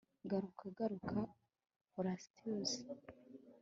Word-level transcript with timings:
Garuka 0.29 0.65
garuka 0.77 1.17
Horatius 1.93 2.71